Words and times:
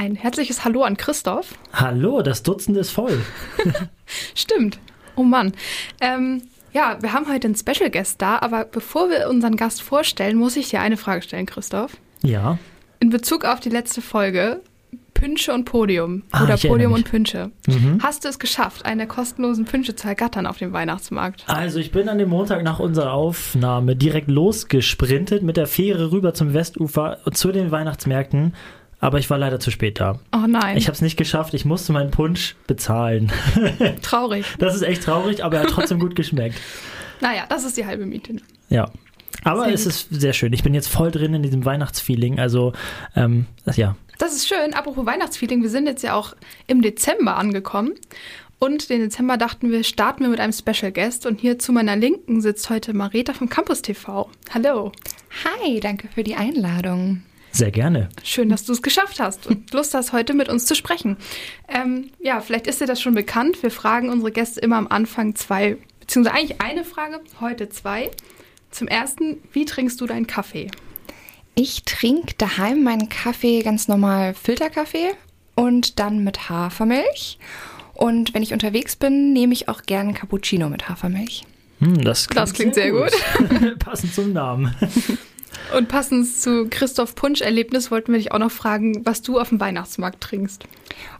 Ein 0.00 0.14
herzliches 0.14 0.64
Hallo 0.64 0.82
an 0.82 0.96
Christoph. 0.96 1.58
Hallo, 1.74 2.22
das 2.22 2.42
Dutzend 2.42 2.78
ist 2.78 2.90
voll. 2.90 3.20
Stimmt. 4.34 4.78
Oh 5.14 5.24
Mann. 5.24 5.52
Ähm, 6.00 6.40
ja, 6.72 6.96
wir 7.02 7.12
haben 7.12 7.28
heute 7.30 7.48
einen 7.48 7.54
Special 7.54 7.90
Guest 7.90 8.22
da, 8.22 8.38
aber 8.38 8.64
bevor 8.64 9.10
wir 9.10 9.28
unseren 9.28 9.56
Gast 9.56 9.82
vorstellen, 9.82 10.38
muss 10.38 10.56
ich 10.56 10.70
dir 10.70 10.80
eine 10.80 10.96
Frage 10.96 11.20
stellen, 11.20 11.44
Christoph. 11.44 11.98
Ja. 12.22 12.56
In 13.00 13.10
Bezug 13.10 13.44
auf 13.44 13.60
die 13.60 13.68
letzte 13.68 14.00
Folge, 14.00 14.62
Pünsche 15.12 15.52
und 15.52 15.66
Podium 15.66 16.22
Ah, 16.30 16.44
oder 16.44 16.56
Podium 16.56 16.94
und 16.94 17.04
Pünsche. 17.04 17.50
Mhm. 17.66 17.98
Hast 18.02 18.24
du 18.24 18.28
es 18.30 18.38
geschafft, 18.38 18.86
eine 18.86 19.06
kostenlosen 19.06 19.66
Pünsche 19.66 19.94
zu 19.96 20.08
ergattern 20.08 20.46
auf 20.46 20.56
dem 20.56 20.72
Weihnachtsmarkt? 20.72 21.44
Also 21.46 21.78
ich 21.78 21.92
bin 21.92 22.08
an 22.08 22.16
dem 22.16 22.30
Montag 22.30 22.62
nach 22.62 22.78
unserer 22.78 23.12
Aufnahme 23.12 23.96
direkt 23.96 24.30
losgesprintet 24.30 25.42
mit 25.42 25.58
der 25.58 25.66
Fähre 25.66 26.10
rüber 26.10 26.32
zum 26.32 26.54
Westufer 26.54 27.18
zu 27.34 27.52
den 27.52 27.70
Weihnachtsmärkten, 27.70 28.54
aber 29.00 29.18
ich 29.18 29.28
war 29.30 29.38
leider 29.38 29.58
zu 29.60 29.70
spät 29.70 29.98
da. 30.00 30.20
Oh 30.34 30.46
nein, 30.46 30.76
Ich 30.76 30.86
habe 30.86 30.94
es 30.94 31.00
nicht 31.00 31.16
geschafft, 31.16 31.54
ich 31.54 31.64
musste 31.64 31.92
meinen 31.92 32.10
Punsch 32.10 32.54
bezahlen. 32.66 33.32
traurig. 34.02 34.44
Das 34.58 34.74
ist 34.74 34.82
echt 34.82 35.02
traurig, 35.04 35.42
aber 35.44 35.56
er 35.56 35.62
hat 35.64 35.70
trotzdem 35.70 35.98
gut 35.98 36.14
geschmeckt. 36.14 36.56
Naja, 37.22 37.44
das 37.50 37.64
ist 37.66 37.76
die 37.76 37.84
halbe 37.84 38.06
Miete. 38.06 38.36
Ja. 38.70 38.90
Aber 39.44 39.64
Sehr 39.64 39.74
es 39.74 39.84
gut. 39.84 39.92
ist 39.92 40.08
sehr 40.22 40.32
schön. 40.32 40.54
Ich 40.54 40.62
bin 40.62 40.72
jetzt 40.72 40.88
voll 40.88 41.10
drin 41.10 41.34
in 41.34 41.42
diesem 41.42 41.66
Weihnachtsfeeling. 41.66 42.40
Also, 42.40 42.72
ähm, 43.14 43.44
ja. 43.76 43.94
Das 44.16 44.34
ist 44.34 44.48
schön. 44.48 44.72
Apropos 44.72 45.04
Weihnachtsfeeling, 45.04 45.60
wir 45.60 45.68
sind 45.68 45.86
jetzt 45.86 46.02
ja 46.02 46.14
auch 46.14 46.34
im 46.66 46.80
Dezember 46.80 47.36
angekommen. 47.36 47.92
Und 48.58 48.88
den 48.88 49.00
Dezember 49.00 49.36
dachten 49.36 49.70
wir, 49.70 49.84
starten 49.84 50.22
wir 50.22 50.30
mit 50.30 50.40
einem 50.40 50.54
Special 50.54 50.92
Guest. 50.92 51.26
Und 51.26 51.40
hier 51.40 51.58
zu 51.58 51.72
meiner 51.72 51.94
Linken 51.94 52.40
sitzt 52.40 52.70
heute 52.70 52.94
Marita 52.94 53.34
vom 53.34 53.50
Campus 53.50 53.82
TV. 53.82 54.30
Hallo. 54.54 54.92
Hi, 55.44 55.78
danke 55.80 56.08
für 56.08 56.22
die 56.22 56.36
Einladung. 56.36 57.22
Sehr 57.52 57.70
gerne. 57.70 58.08
Schön, 58.22 58.48
dass 58.48 58.64
du 58.64 58.72
es 58.72 58.82
geschafft 58.82 59.20
hast 59.20 59.46
und 59.46 59.70
Lust 59.72 59.94
hast, 59.94 60.12
heute 60.12 60.34
mit 60.34 60.48
uns 60.48 60.66
zu 60.66 60.74
sprechen. 60.74 61.16
Ähm, 61.68 62.10
ja, 62.20 62.40
vielleicht 62.40 62.66
ist 62.66 62.80
dir 62.80 62.86
das 62.86 63.00
schon 63.00 63.14
bekannt. 63.14 63.62
Wir 63.62 63.70
fragen 63.70 64.08
unsere 64.08 64.30
Gäste 64.30 64.60
immer 64.60 64.76
am 64.76 64.88
Anfang 64.88 65.34
zwei, 65.34 65.76
beziehungsweise 66.00 66.36
eigentlich 66.36 66.60
eine 66.60 66.84
Frage, 66.84 67.20
heute 67.40 67.68
zwei. 67.68 68.10
Zum 68.70 68.86
ersten, 68.86 69.38
wie 69.52 69.64
trinkst 69.64 70.00
du 70.00 70.06
deinen 70.06 70.26
Kaffee? 70.26 70.70
Ich 71.56 71.82
trinke 71.82 72.34
daheim 72.38 72.84
meinen 72.84 73.08
Kaffee 73.08 73.62
ganz 73.62 73.88
normal 73.88 74.34
Filterkaffee 74.34 75.10
und 75.56 75.98
dann 75.98 76.22
mit 76.22 76.48
Hafermilch. 76.48 77.38
Und 77.94 78.32
wenn 78.32 78.42
ich 78.42 78.52
unterwegs 78.52 78.96
bin, 78.96 79.32
nehme 79.32 79.52
ich 79.52 79.68
auch 79.68 79.82
gern 79.82 80.14
Cappuccino 80.14 80.68
mit 80.68 80.88
Hafermilch. 80.88 81.44
Hm, 81.80 82.02
das 82.02 82.28
klingt, 82.28 82.40
Das 82.40 82.52
klingt 82.54 82.74
sehr 82.74 82.92
Passend 83.78 84.14
zum 84.14 84.32
Namen. 84.32 84.74
Und 85.76 85.88
passend 85.88 86.26
zu 86.26 86.66
Christoph 86.68 87.14
Punsch-Erlebnis 87.14 87.90
wollten 87.90 88.12
wir 88.12 88.18
dich 88.18 88.32
auch 88.32 88.38
noch 88.38 88.50
fragen, 88.50 89.04
was 89.04 89.22
du 89.22 89.38
auf 89.38 89.50
dem 89.50 89.60
Weihnachtsmarkt 89.60 90.20
trinkst. 90.20 90.64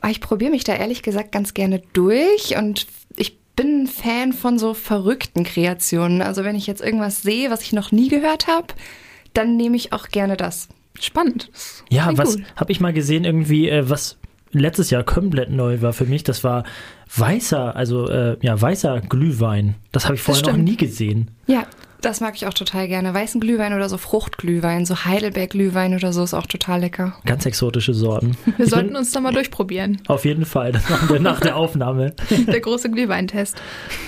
Oh, 0.02 0.08
ich 0.08 0.20
probiere 0.20 0.50
mich 0.50 0.64
da 0.64 0.74
ehrlich 0.74 1.02
gesagt 1.02 1.32
ganz 1.32 1.54
gerne 1.54 1.82
durch 1.92 2.56
und 2.56 2.86
ich 3.16 3.38
bin 3.54 3.82
ein 3.82 3.86
Fan 3.86 4.32
von 4.32 4.58
so 4.58 4.74
verrückten 4.74 5.44
Kreationen. 5.44 6.22
Also 6.22 6.44
wenn 6.44 6.56
ich 6.56 6.66
jetzt 6.66 6.80
irgendwas 6.82 7.22
sehe, 7.22 7.50
was 7.50 7.62
ich 7.62 7.72
noch 7.72 7.92
nie 7.92 8.08
gehört 8.08 8.48
habe, 8.48 8.68
dann 9.34 9.56
nehme 9.56 9.76
ich 9.76 9.92
auch 9.92 10.08
gerne 10.08 10.36
das. 10.36 10.68
Spannend. 10.98 11.50
Das 11.52 11.84
Ja, 11.90 12.04
klingt 12.04 12.18
was 12.18 12.36
habe 12.56 12.72
ich 12.72 12.80
mal 12.80 12.92
gesehen, 12.92 13.24
irgendwie, 13.24 13.68
äh, 13.68 13.88
was 13.88 14.18
letztes 14.52 14.90
Jahr 14.90 15.04
komplett 15.04 15.50
neu 15.50 15.80
war 15.80 15.92
für 15.92 16.04
mich, 16.06 16.24
das 16.24 16.42
war 16.42 16.64
weißer, 17.14 17.76
also 17.76 18.08
äh, 18.08 18.36
ja, 18.42 18.60
weißer 18.60 19.00
Glühwein. 19.08 19.76
Das 19.92 20.06
habe 20.06 20.16
ich 20.16 20.22
vorher 20.22 20.44
noch 20.50 20.56
nie 20.56 20.76
gesehen. 20.76 21.30
Ja, 21.46 21.66
das 22.02 22.20
mag 22.20 22.34
ich 22.36 22.46
auch 22.46 22.54
total 22.54 22.88
gerne. 22.88 23.12
Weißen 23.14 23.40
Glühwein 23.40 23.72
oder 23.74 23.88
so 23.88 23.98
Fruchtglühwein, 23.98 24.86
so 24.86 25.04
Heidelberg-Glühwein 25.04 25.94
oder 25.94 26.12
so 26.12 26.22
ist 26.22 26.34
auch 26.34 26.46
total 26.46 26.80
lecker. 26.80 27.14
Ganz 27.26 27.46
exotische 27.46 27.94
Sorten. 27.94 28.36
Wir 28.56 28.64
Ich 28.66 28.70
sollten 28.70 28.88
bin- 28.88 28.96
uns 28.96 29.12
da 29.12 29.20
mal 29.20 29.32
durchprobieren. 29.32 30.00
Auf 30.08 30.24
jeden 30.24 30.44
Fall, 30.44 30.72
das 30.72 30.88
machen 30.88 31.08
wir 31.10 31.20
nach 31.20 31.40
der 31.40 31.56
Aufnahme. 31.56 32.14
Der 32.46 32.60
große 32.60 32.90
Glühweintest. 32.90 33.56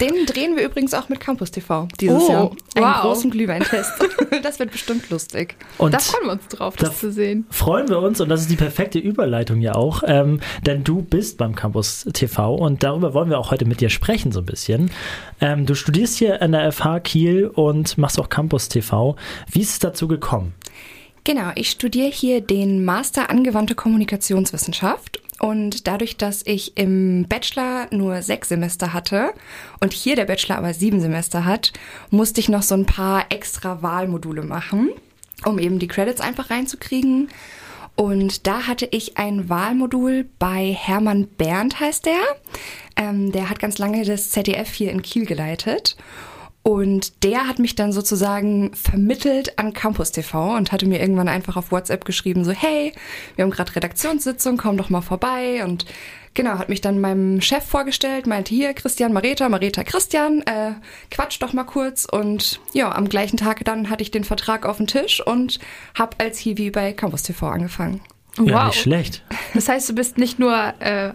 Den 0.01 0.27
drehen 0.27 0.57
wir 0.57 0.65
übrigens 0.65 0.95
auch 0.95 1.09
mit 1.09 1.21
Campus 1.21 1.51
TV 1.51 1.89
dieses 2.01 2.23
Oh, 2.23 2.31
Jahr. 2.31 2.51
Einen 2.75 2.85
wow. 2.87 3.01
großen 3.03 3.31
Glühweintest. 3.31 3.93
das 4.43 4.59
wird 4.59 4.71
bestimmt 4.73 5.09
lustig. 5.11 5.57
Und 5.79 5.95
Da 5.95 5.99
freuen 5.99 6.25
wir 6.27 6.33
uns 6.33 6.49
drauf, 6.49 6.77
das 6.77 6.91
da- 6.91 6.95
zu 6.97 7.13
sehen. 7.13 7.47
freuen 7.51 7.89
wir 7.89 7.99
uns 8.01 8.21
und 8.21 8.29
das 8.29 8.41
ist 8.43 8.51
die 8.51 8.57
perfekte 8.57 8.99
Überleitung 8.99 9.61
ja 9.61 9.75
auch, 9.75 10.03
ähm, 10.07 10.41
denn 10.67 10.85
du 10.85 11.03
bist 11.03 11.39
beim 11.39 11.55
Campus 11.55 12.07
TV 12.13 12.55
und 12.55 12.83
darüber 12.83 13.15
wollen 13.15 13.31
wir 13.31 13.39
auch 13.39 13.51
heute 13.51 13.65
mit 13.65 13.81
dir 13.81 13.91
sprechen 13.91 14.33
so 14.33 14.41
ein 14.41 14.47
bisschen. 14.47 14.91
Ähm, 15.41 15.67
du 15.67 15.75
studierst 15.75 16.17
hier 16.19 16.41
an 16.43 16.53
der 16.53 16.71
FH 16.73 17.01
Kiel 17.01 17.47
und 17.47 17.82
machst 17.97 18.19
auch 18.19 18.29
Campus 18.29 18.69
TV. 18.69 19.17
Wie 19.51 19.61
ist 19.61 19.71
es 19.71 19.79
dazu 19.79 20.09
gekommen? 20.09 20.55
Genau, 21.25 21.53
ich 21.55 21.71
studiere 21.71 22.11
hier 22.11 22.41
den 22.41 22.85
Master 22.85 23.31
Angewandte 23.31 23.75
Kommunikationswissenschaft. 23.75 25.21
Und 25.39 25.87
dadurch, 25.89 26.17
dass 26.17 26.43
ich 26.47 26.77
im 26.77 27.27
Bachelor 27.29 27.89
nur 27.91 28.23
sechs 28.23 28.49
Semester 28.49 28.93
hatte 28.93 29.33
und 29.81 29.93
hier 29.93 30.15
der 30.15 30.25
Bachelor 30.25 30.59
aber 30.59 30.73
sieben 30.73 31.01
Semester 31.01 31.45
hat, 31.45 31.73
musste 32.11 32.41
ich 32.41 32.49
noch 32.49 32.63
so 32.63 32.77
ein 32.77 32.87
paar 32.87 33.27
extra 33.31 33.83
Wahlmodule 33.83 34.43
machen, 34.43 34.91
um 35.45 35.59
eben 35.59 35.79
die 35.81 35.89
Credits 35.89 36.21
einfach 36.21 36.51
reinzukriegen. 36.51 37.29
Und 37.95 38.47
da 38.47 38.67
hatte 38.67 38.87
ich 38.91 39.19
ein 39.19 39.49
Wahlmodul 39.49 40.29
bei 40.39 40.73
Hermann 40.73 41.27
Berndt, 41.27 41.81
heißt 41.81 42.07
der. 42.07 42.23
Ähm, 42.97 43.33
der 43.33 43.51
hat 43.51 43.59
ganz 43.59 43.79
lange 43.79 44.05
das 44.05 44.31
ZDF 44.31 44.73
hier 44.73 44.91
in 44.91 45.03
Kiel 45.03 45.27
geleitet. 45.27 45.97
Und 46.65 47.25
der 47.25 47.49
hat 47.49 47.59
mich 47.59 47.75
dann 47.75 47.93
sozusagen 47.93 48.73
vermittelt 48.75 49.59
an 49.59 49.73
Campus 49.73 50.13
TV 50.13 50.57
und 50.57 50.71
hatte 50.71 50.87
mir 50.87 51.01
irgendwann 51.01 51.27
einfach 51.29 51.57
auf 51.57 51.73
WhatsApp 51.73 52.05
geschrieben, 52.05 52.45
so, 52.45 52.53
hey, 52.53 52.93
wir 53.35 53.43
haben 53.45 53.51
gerade 53.51 53.75
Redaktionssitzung, 53.75 54.59
komm 54.59 54.77
doch 54.77 54.89
mal 54.89 55.01
vorbei. 55.01 55.65
Und 55.65 55.87
genau, 56.35 56.59
hat 56.59 56.69
mich 56.69 56.81
dann 56.81 57.01
meinem 57.01 57.41
Chef 57.41 57.65
vorgestellt, 57.65 58.29
meinte 58.29 58.55
hier, 58.55 58.75
Christian 58.75 59.13
Mareta, 59.13 59.49
Mareta 59.49 59.83
Christian, 59.83 60.43
äh, 60.43 60.75
quatsch 61.11 61.43
doch 61.43 61.53
mal 61.53 61.65
kurz. 61.65 62.05
Und 62.05 62.61
ja, 62.73 62.95
am 62.95 63.09
gleichen 63.09 63.39
Tag 63.39 63.65
dann 63.65 63.91
hatte 63.91 64.03
ich 64.03 64.13
den 64.13 64.23
Vertrag 64.25 64.65
auf 64.65 64.77
dem 64.77 64.87
Tisch 64.87 65.21
und 65.27 65.59
habe 65.99 66.17
als 66.21 66.39
Hiwi 66.39 66.71
bei 66.71 66.93
Campus 66.93 67.25
TV 67.25 67.49
angefangen. 67.49 68.01
Ja, 68.39 68.61
Wow. 68.61 68.67
nicht 68.69 68.81
schlecht. 68.83 69.25
Das 69.53 69.69
heißt, 69.69 69.89
du 69.91 69.95
bist 69.95 70.17
nicht 70.17 70.39
nur, 70.39 70.75
äh, 70.79 71.13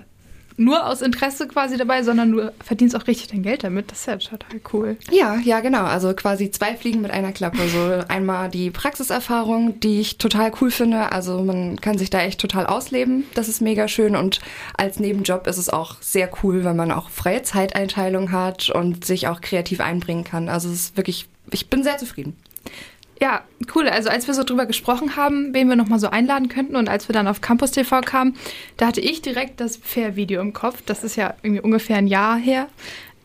nur 0.58 0.88
aus 0.88 1.02
Interesse 1.02 1.48
quasi 1.48 1.78
dabei, 1.78 2.04
sondern 2.04 2.32
du 2.32 2.52
verdienst 2.64 2.96
auch 2.96 3.08
richtig 3.08 3.28
dein 3.28 3.44
Geld 3.44 3.64
damit. 3.64 3.92
Das 3.92 4.00
ist 4.00 4.06
ja 4.08 4.18
total 4.18 4.60
cool. 4.74 4.98
Ja, 5.12 5.38
ja, 5.38 5.60
genau. 5.60 5.84
Also 5.84 6.14
quasi 6.14 6.50
zwei 6.52 6.76
Fliegen 6.76 7.02
mit 7.02 7.12
einer 7.12 7.32
Klappe. 7.32 7.68
So 7.70 8.04
einmal 8.08 8.50
die 8.50 8.72
Praxiserfahrung, 8.72 9.80
die 9.80 10.02
ich 10.02 10.18
total 10.18 10.52
cool 10.60 10.72
finde. 10.72 11.12
Also 11.12 11.44
man 11.44 11.80
kann 11.80 11.98
sich 11.98 12.10
da 12.10 12.22
echt 12.22 12.42
total 12.42 12.66
ausleben. 12.66 13.24
Das 13.36 13.48
ist 13.48 13.62
mega 13.62 13.88
schön. 13.88 14.16
Und 14.16 14.42
als 14.76 15.00
Nebenjob 15.00 15.46
ist 15.48 15.58
es 15.58 15.70
auch 15.70 15.98
sehr 16.02 16.30
cool, 16.44 16.64
weil 16.64 16.74
man 16.74 16.92
auch 16.92 17.10
freie 17.10 17.44
Zeiteinteilung 17.44 18.32
hat 18.32 18.70
und 18.70 19.06
sich 19.06 19.28
auch 19.28 19.42
kreativ 19.42 19.80
einbringen 19.80 20.24
kann. 20.24 20.50
Also 20.50 20.70
es 20.70 20.76
ist 20.76 20.98
wirklich, 20.98 21.28
ich 21.52 21.70
bin 21.70 21.84
sehr 21.84 21.98
zufrieden. 21.98 22.36
Ja, 23.20 23.44
cool. 23.74 23.88
Also 23.88 24.10
als 24.10 24.28
wir 24.28 24.34
so 24.34 24.44
drüber 24.44 24.66
gesprochen 24.66 25.16
haben, 25.16 25.54
wen 25.54 25.70
wir 25.70 25.76
nochmal 25.76 26.00
so 26.00 26.10
einladen 26.10 26.50
könnten 26.50 26.76
und 26.76 26.90
als 26.90 27.10
wir 27.10 27.14
dann 27.14 27.28
auf 27.28 27.42
Campus 27.42 27.72
TV 27.72 28.02
kamen, 28.02 28.36
da 28.78 28.88
hatte 28.88 29.02
ich 29.02 29.22
direkt 29.22 29.60
das 29.60 29.78
Fair-Video 29.78 30.42
im 30.42 30.54
Kopf. 30.54 30.84
Das 30.86 31.04
ist 31.04 31.16
ja 31.16 31.34
irgendwie 31.42 31.62
ungefähr 31.62 31.98
ein 31.98 32.08
Jahr 32.08 32.38
her, 32.38 32.68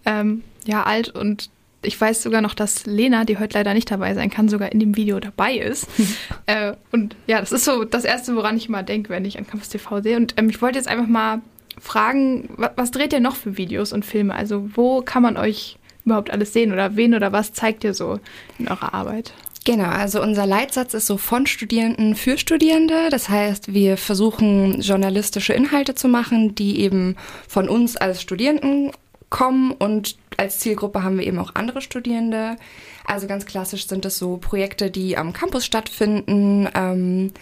ähm, 0.07 0.43
Jahr 0.65 0.87
alt 0.87 1.11
und 1.11 1.51
ich 1.85 2.01
weiß 2.01 2.23
sogar 2.23 2.41
noch, 2.41 2.55
dass 2.55 2.87
Lena, 2.87 3.25
die 3.25 3.39
heute 3.39 3.59
leider 3.59 3.75
nicht 3.75 3.91
dabei 3.91 4.15
sein 4.15 4.31
kann, 4.31 4.49
sogar 4.49 4.71
in 4.71 4.79
dem 4.79 4.97
Video 4.97 5.19
dabei 5.21 5.57
ist. 5.57 5.89
äh, 6.47 6.75
und 6.93 7.17
ja, 7.27 7.41
das 7.41 7.53
ist 7.53 7.65
so 7.65 7.85
das 7.85 8.05
Erste, 8.05 8.37
woran 8.37 8.57
ich 8.57 8.69
mal 8.69 8.83
denke, 8.83 9.11
wenn 9.11 9.25
ich 9.25 9.37
an 9.37 9.47
Campus 9.47 9.69
TV 9.69 10.01
sehe. 10.01 10.17
Und 10.17 10.35
ähm, 10.37 10.49
ich 10.49 10.63
wollte 10.63 10.79
jetzt 10.79 10.89
einfach 10.89 11.09
mal 11.09 11.43
fragen, 11.81 12.51
was, 12.57 12.71
was 12.77 12.91
dreht 12.93 13.13
ihr 13.13 13.21
noch 13.21 13.35
für 13.35 13.57
Videos 13.57 13.93
und 13.93 14.05
Filme? 14.05 14.35
Also 14.35 14.71
wo 14.75 15.03
kann 15.03 15.23
man 15.23 15.37
euch 15.37 15.77
überhaupt 16.05 16.31
alles 16.31 16.53
sehen 16.53 16.73
oder 16.73 16.97
wen 16.97 17.15
oder 17.15 17.33
was 17.33 17.53
zeigt 17.53 17.85
ihr 17.85 17.95
so 17.95 18.21
in 18.59 18.69
eurer 18.69 18.95
Arbeit? 18.95 19.33
Genau, 19.65 19.89
also 19.89 20.21
unser 20.21 20.45
Leitsatz 20.45 20.93
ist 20.95 21.07
so 21.07 21.17
von 21.17 21.47
Studierenden 21.47 22.17
für 22.17 22.37
Studierende. 22.37 23.11
Das 23.11 23.29
heißt, 23.29 23.73
wir 23.73 23.97
versuchen 23.97 24.81
journalistische 24.81 25.53
Inhalte 25.53 25.95
zu 25.95 26.09
machen, 26.09 26.55
die 26.57 26.81
eben 26.81 27.17
von 27.47 27.69
uns 27.69 27.97
als 27.97 28.21
Studierenden 28.21 28.91
kommen 29.31 29.71
und 29.73 30.17
als 30.37 30.59
Zielgruppe 30.59 31.03
haben 31.03 31.19
wir 31.19 31.27
eben 31.27 31.39
auch 31.39 31.55
andere 31.55 31.81
Studierende. 31.81 32.57
Also 33.05 33.27
ganz 33.27 33.47
klassisch 33.47 33.87
sind 33.87 34.05
es 34.05 34.19
so 34.19 34.37
Projekte, 34.37 34.91
die 34.91 35.17
am 35.17 35.33
Campus 35.33 35.65
stattfinden. 35.65 36.69
Ähm, 36.75 37.33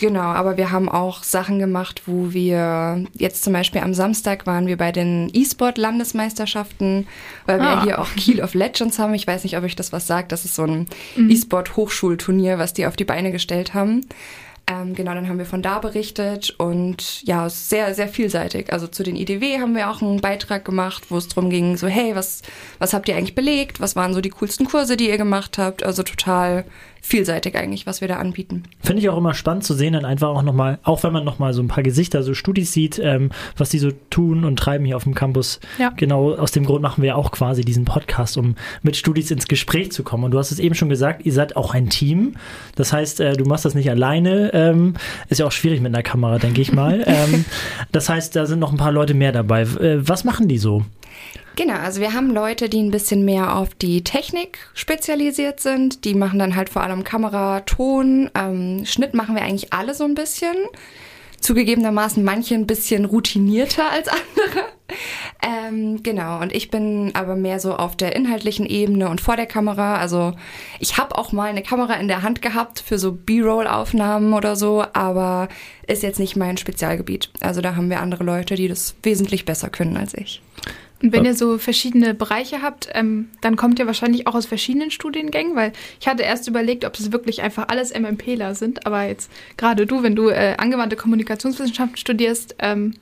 Genau, 0.00 0.20
aber 0.22 0.56
wir 0.56 0.70
haben 0.70 0.88
auch 0.88 1.22
Sachen 1.24 1.58
gemacht, 1.58 2.00
wo 2.06 2.32
wir 2.32 3.04
jetzt 3.12 3.44
zum 3.44 3.52
Beispiel 3.52 3.82
am 3.82 3.92
Samstag 3.92 4.46
waren 4.46 4.66
wir 4.66 4.78
bei 4.78 4.92
den 4.92 5.28
E-Sport-Landesmeisterschaften, 5.34 7.06
weil 7.44 7.60
wir 7.60 7.68
Ah. 7.68 7.84
hier 7.84 7.98
auch 8.00 8.08
Kiel 8.16 8.40
of 8.42 8.54
Legends 8.54 8.98
haben. 8.98 9.12
Ich 9.12 9.26
weiß 9.26 9.44
nicht, 9.44 9.58
ob 9.58 9.64
euch 9.64 9.76
das 9.76 9.92
was 9.92 10.06
sagt. 10.06 10.32
Das 10.32 10.46
ist 10.46 10.54
so 10.54 10.62
ein 10.64 10.86
Mhm. 11.16 11.28
E-Sport-Hochschulturnier, 11.30 12.58
was 12.58 12.72
die 12.72 12.86
auf 12.86 12.96
die 12.96 13.04
Beine 13.04 13.30
gestellt 13.30 13.74
haben. 13.74 14.00
Ähm, 14.70 14.94
genau, 14.94 15.14
dann 15.14 15.28
haben 15.28 15.38
wir 15.38 15.46
von 15.46 15.62
da 15.62 15.80
berichtet 15.80 16.54
und 16.56 17.22
ja, 17.26 17.48
sehr, 17.48 17.92
sehr 17.92 18.06
vielseitig. 18.06 18.72
Also 18.72 18.86
zu 18.86 19.02
den 19.02 19.16
IDW 19.16 19.58
haben 19.58 19.74
wir 19.74 19.90
auch 19.90 20.00
einen 20.00 20.20
Beitrag 20.20 20.64
gemacht, 20.64 21.06
wo 21.08 21.16
es 21.16 21.26
darum 21.26 21.50
ging, 21.50 21.76
so 21.76 21.88
hey, 21.88 22.14
was, 22.14 22.42
was 22.78 22.94
habt 22.94 23.08
ihr 23.08 23.16
eigentlich 23.16 23.34
belegt? 23.34 23.80
Was 23.80 23.96
waren 23.96 24.14
so 24.14 24.20
die 24.20 24.30
coolsten 24.30 24.66
Kurse, 24.66 24.96
die 24.96 25.08
ihr 25.08 25.18
gemacht 25.18 25.58
habt? 25.58 25.82
Also 25.82 26.04
total 26.04 26.64
vielseitig 27.02 27.56
eigentlich, 27.56 27.86
was 27.86 28.00
wir 28.00 28.08
da 28.08 28.16
anbieten. 28.16 28.64
Finde 28.80 29.02
ich 29.02 29.08
auch 29.08 29.16
immer 29.16 29.34
spannend 29.34 29.64
zu 29.64 29.74
sehen, 29.74 29.94
dann 29.94 30.04
einfach 30.04 30.28
auch 30.28 30.42
nochmal, 30.42 30.78
auch 30.82 31.02
wenn 31.02 31.12
man 31.12 31.24
nochmal 31.24 31.54
so 31.54 31.62
ein 31.62 31.68
paar 31.68 31.82
Gesichter, 31.82 32.22
so 32.22 32.34
Studis 32.34 32.72
sieht, 32.72 32.98
ähm, 32.98 33.30
was 33.56 33.70
die 33.70 33.78
so 33.78 33.90
tun 34.10 34.44
und 34.44 34.58
treiben 34.58 34.84
hier 34.84 34.96
auf 34.96 35.04
dem 35.04 35.14
Campus. 35.14 35.60
Ja. 35.78 35.90
Genau 35.96 36.34
aus 36.34 36.52
dem 36.52 36.64
Grund 36.64 36.82
machen 36.82 37.02
wir 37.02 37.16
auch 37.16 37.32
quasi 37.32 37.64
diesen 37.64 37.84
Podcast, 37.84 38.36
um 38.36 38.54
mit 38.82 38.96
Studis 38.96 39.30
ins 39.30 39.48
Gespräch 39.48 39.92
zu 39.92 40.02
kommen. 40.02 40.24
Und 40.24 40.32
du 40.32 40.38
hast 40.38 40.50
es 40.50 40.58
eben 40.58 40.74
schon 40.74 40.88
gesagt, 40.88 41.24
ihr 41.24 41.32
seid 41.32 41.56
auch 41.56 41.74
ein 41.74 41.88
Team. 41.88 42.34
Das 42.76 42.92
heißt, 42.92 43.20
äh, 43.20 43.32
du 43.32 43.44
machst 43.44 43.64
das 43.64 43.74
nicht 43.74 43.90
alleine. 43.90 44.52
Ähm, 44.60 44.94
ist 45.28 45.38
ja 45.38 45.46
auch 45.46 45.52
schwierig 45.52 45.80
mit 45.80 45.94
einer 45.94 46.02
Kamera, 46.02 46.38
denke 46.38 46.60
ich 46.60 46.72
mal. 46.72 47.02
ähm, 47.06 47.44
das 47.92 48.08
heißt, 48.08 48.36
da 48.36 48.46
sind 48.46 48.58
noch 48.58 48.72
ein 48.72 48.78
paar 48.78 48.92
Leute 48.92 49.14
mehr 49.14 49.32
dabei. 49.32 49.62
Äh, 49.62 50.06
was 50.06 50.24
machen 50.24 50.48
die 50.48 50.58
so? 50.58 50.84
Genau, 51.56 51.74
also 51.74 52.00
wir 52.00 52.14
haben 52.14 52.30
Leute, 52.30 52.68
die 52.68 52.80
ein 52.80 52.90
bisschen 52.90 53.24
mehr 53.24 53.56
auf 53.56 53.74
die 53.74 54.02
Technik 54.04 54.58
spezialisiert 54.72 55.60
sind. 55.60 56.04
Die 56.04 56.14
machen 56.14 56.38
dann 56.38 56.56
halt 56.56 56.68
vor 56.68 56.82
allem 56.82 57.04
Kamera, 57.04 57.60
Ton, 57.60 58.30
ähm, 58.34 58.86
Schnitt 58.86 59.14
machen 59.14 59.34
wir 59.34 59.42
eigentlich 59.42 59.72
alle 59.72 59.94
so 59.94 60.04
ein 60.04 60.14
bisschen. 60.14 60.56
Zugegebenermaßen 61.40 62.22
manche 62.22 62.54
ein 62.54 62.66
bisschen 62.66 63.04
routinierter 63.04 63.90
als 63.90 64.08
andere. 64.08 64.66
Ähm, 65.42 66.02
genau, 66.02 66.40
und 66.40 66.52
ich 66.52 66.70
bin 66.70 67.12
aber 67.14 67.36
mehr 67.36 67.60
so 67.60 67.74
auf 67.74 67.96
der 67.96 68.14
inhaltlichen 68.14 68.66
Ebene 68.66 69.08
und 69.08 69.20
vor 69.20 69.36
der 69.36 69.46
Kamera. 69.46 69.96
Also 69.96 70.34
ich 70.78 70.98
habe 70.98 71.16
auch 71.16 71.32
mal 71.32 71.48
eine 71.48 71.62
Kamera 71.62 71.94
in 71.94 72.08
der 72.08 72.22
Hand 72.22 72.42
gehabt 72.42 72.80
für 72.80 72.98
so 72.98 73.12
B-Roll-Aufnahmen 73.12 74.34
oder 74.34 74.56
so, 74.56 74.84
aber 74.92 75.48
ist 75.86 76.02
jetzt 76.02 76.18
nicht 76.18 76.36
mein 76.36 76.56
Spezialgebiet. 76.56 77.30
Also 77.40 77.60
da 77.60 77.76
haben 77.76 77.88
wir 77.88 78.00
andere 78.00 78.24
Leute, 78.24 78.54
die 78.54 78.68
das 78.68 78.94
wesentlich 79.02 79.44
besser 79.44 79.70
können 79.70 79.96
als 79.96 80.14
ich. 80.14 80.42
Und 81.02 81.12
wenn 81.12 81.24
ihr 81.24 81.34
so 81.34 81.56
verschiedene 81.58 82.12
Bereiche 82.14 82.60
habt, 82.62 82.88
ähm, 82.92 83.30
dann 83.40 83.56
kommt 83.56 83.78
ihr 83.78 83.86
wahrscheinlich 83.86 84.26
auch 84.26 84.34
aus 84.34 84.46
verschiedenen 84.46 84.90
Studiengängen, 84.90 85.56
weil 85.56 85.72
ich 85.98 86.06
hatte 86.08 86.22
erst 86.22 86.46
überlegt, 86.46 86.84
ob 86.84 86.92
das 86.92 87.10
wirklich 87.12 87.40
einfach 87.42 87.68
alles 87.68 87.92
MMPler 87.98 88.54
sind, 88.54 88.86
aber 88.86 89.04
jetzt 89.04 89.30
gerade 89.56 89.86
du, 89.86 90.02
wenn 90.02 90.14
du 90.14 90.28
äh, 90.28 90.56
angewandte 90.58 90.96
Kommunikationswissenschaften 90.96 91.96
studierst, 91.96 92.56
ähm, 92.58 92.94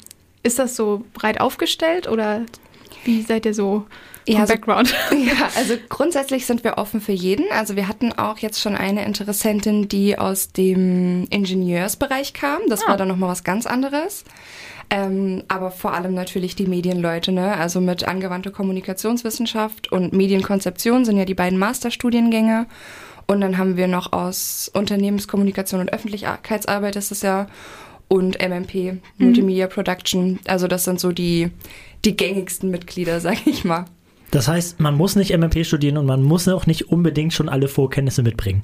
ist 0.44 0.58
das 0.60 0.76
so 0.76 1.04
breit 1.14 1.40
aufgestellt 1.40 2.08
oder 2.08 2.42
wie 3.04 3.22
seid 3.22 3.44
ihr 3.46 3.54
so 3.54 3.86
vom 4.26 4.34
Ja, 4.36 4.46
so- 4.46 4.52
Background? 4.52 4.94
Ja, 5.12 5.48
also 5.56 5.74
grundsätzlich 5.88 6.46
sind 6.46 6.62
wir 6.62 6.78
offen 6.78 7.00
für 7.00 7.12
jeden. 7.12 7.46
Also 7.50 7.74
wir 7.74 7.88
hatten 7.88 8.12
auch 8.12 8.38
jetzt 8.38 8.60
schon 8.60 8.76
eine 8.76 9.04
Interessentin, 9.04 9.88
die 9.88 10.18
aus 10.18 10.52
dem 10.52 11.26
Ingenieursbereich 11.30 12.32
kam. 12.34 12.60
Das 12.68 12.84
Ah. 12.84 12.90
war 12.90 12.96
dann 12.96 13.08
nochmal 13.08 13.30
was 13.30 13.42
ganz 13.42 13.66
anderes. 13.66 14.24
Ähm, 14.90 15.43
aber 15.49 15.70
vor 15.70 15.93
allem 15.93 16.14
natürlich 16.14 16.56
die 16.56 16.67
Medienleute, 16.67 17.31
ne? 17.31 17.56
Also 17.56 17.81
mit 17.81 18.08
angewandte 18.08 18.50
Kommunikationswissenschaft 18.50 19.93
und 19.93 20.12
Medienkonzeption 20.12 21.05
sind 21.05 21.19
ja 21.19 21.26
die 21.26 21.35
beiden 21.35 21.58
Masterstudiengänge. 21.58 22.67
Und 23.26 23.43
dann 23.43 23.58
haben 23.58 23.76
wir 23.76 23.88
noch 23.88 24.12
aus 24.14 24.70
Unternehmenskommunikation 24.73 25.82
und 25.82 25.93
Öffentlichkeitsarbeit, 25.93 26.96
das 26.96 27.11
ist 27.11 27.23
ja, 27.23 27.46
und 28.08 28.38
MMP, 28.40 29.02
Multimedia 29.19 29.67
Production. 29.67 30.40
Also 30.46 30.67
das 30.67 30.85
sind 30.85 30.99
so 30.99 31.12
die, 31.12 31.50
die 32.06 32.17
gängigsten 32.17 32.70
Mitglieder, 32.70 33.20
sag 33.20 33.46
ich 33.46 33.64
mal. 33.64 33.84
Das 34.31 34.49
heißt, 34.49 34.81
man 34.81 34.94
muss 34.94 35.17
nicht 35.17 35.37
MMP 35.37 35.64
studieren 35.64 35.96
und 35.99 36.06
man 36.06 36.23
muss 36.23 36.49
auch 36.49 36.67
nicht 36.67 36.91
unbedingt 36.91 37.32
schon 37.32 37.49
alle 37.49 37.69
Vorkenntnisse 37.69 38.23
mitbringen. 38.23 38.62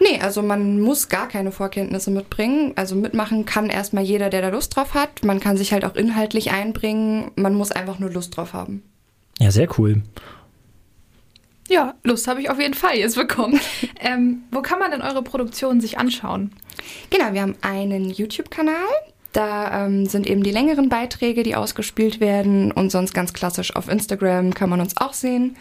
Nee, 0.00 0.20
also 0.20 0.42
man 0.42 0.80
muss 0.80 1.08
gar 1.08 1.28
keine 1.28 1.52
Vorkenntnisse 1.52 2.10
mitbringen. 2.10 2.72
Also 2.76 2.94
mitmachen 2.94 3.44
kann 3.44 3.70
erstmal 3.70 4.04
jeder, 4.04 4.30
der 4.30 4.42
da 4.42 4.48
Lust 4.48 4.76
drauf 4.76 4.94
hat. 4.94 5.24
Man 5.24 5.40
kann 5.40 5.56
sich 5.56 5.72
halt 5.72 5.84
auch 5.84 5.94
inhaltlich 5.94 6.50
einbringen. 6.50 7.30
Man 7.36 7.54
muss 7.54 7.72
einfach 7.72 7.98
nur 7.98 8.10
Lust 8.10 8.36
drauf 8.36 8.52
haben. 8.52 8.82
Ja, 9.38 9.50
sehr 9.50 9.68
cool. 9.78 10.02
Ja, 11.68 11.94
Lust 12.04 12.28
habe 12.28 12.40
ich 12.40 12.50
auf 12.50 12.60
jeden 12.60 12.74
Fall 12.74 12.96
jetzt 12.96 13.16
bekommen. 13.16 13.60
ähm, 14.00 14.42
wo 14.50 14.62
kann 14.62 14.78
man 14.78 14.90
denn 14.90 15.02
eure 15.02 15.22
Produktion 15.22 15.80
sich 15.80 15.98
anschauen? 15.98 16.52
Genau, 17.10 17.32
wir 17.32 17.42
haben 17.42 17.56
einen 17.62 18.10
YouTube-Kanal. 18.10 18.74
Da 19.32 19.84
ähm, 19.84 20.06
sind 20.06 20.26
eben 20.26 20.42
die 20.42 20.50
längeren 20.50 20.88
Beiträge, 20.88 21.42
die 21.42 21.56
ausgespielt 21.56 22.20
werden. 22.20 22.72
Und 22.72 22.90
sonst 22.90 23.12
ganz 23.12 23.32
klassisch 23.32 23.74
auf 23.74 23.88
Instagram 23.88 24.54
kann 24.54 24.70
man 24.70 24.80
uns 24.80 24.96
auch 24.96 25.12
sehen. 25.12 25.56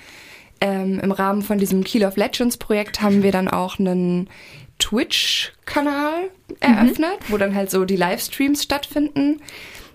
Ähm, 0.66 1.00
Im 1.00 1.12
Rahmen 1.12 1.44
von 1.44 1.60
diesem 1.60 1.84
Kiel 1.84 2.04
of 2.04 2.18
Legends 2.18 2.58
Projekt 2.58 3.04
haben 3.04 3.22
wir 3.22 3.32
dann 3.32 3.48
auch 3.48 3.78
einen 3.78 4.28
Twitch-Kanal 4.80 6.32
eröffnet, 6.60 7.20
wo 7.28 7.38
dann 7.38 7.54
halt 7.54 7.70
so 7.70 7.86
die 7.86 7.96
Livestreams 7.96 8.64
stattfinden. 8.64 9.42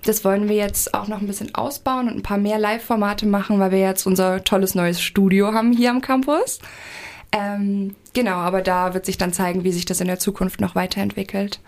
Das 0.04 0.24
wollen 0.24 0.48
wir 0.48 0.54
jetzt 0.54 0.94
auch 0.94 1.08
noch 1.08 1.20
ein 1.20 1.26
bisschen 1.26 1.56
ausbauen 1.56 2.06
und 2.06 2.18
ein 2.18 2.22
paar 2.22 2.38
mehr 2.38 2.60
Live-Formate 2.60 3.26
machen, 3.26 3.58
weil 3.58 3.72
wir 3.72 3.80
jetzt 3.80 4.06
unser 4.06 4.44
tolles 4.44 4.76
neues 4.76 5.02
Studio 5.02 5.52
haben 5.52 5.72
hier 5.72 5.90
am 5.90 6.02
Campus. 6.02 6.60
Ähm, 7.32 7.96
genau, 8.14 8.36
aber 8.36 8.62
da 8.62 8.94
wird 8.94 9.06
sich 9.06 9.18
dann 9.18 9.32
zeigen, 9.32 9.64
wie 9.64 9.72
sich 9.72 9.86
das 9.86 10.00
in 10.00 10.06
der 10.06 10.20
Zukunft 10.20 10.60
noch 10.60 10.76
weiterentwickelt. 10.76 11.58